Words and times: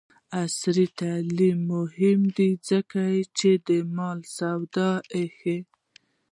عصري 0.43 0.87
تعلیم 0.99 1.57
مهم 1.73 2.19
دی 2.37 2.49
ځکه 2.69 3.01
چې 3.37 3.49
د 3.67 3.69
مالي 3.95 4.27
سواد 4.37 4.75
ښيي. 5.37 5.59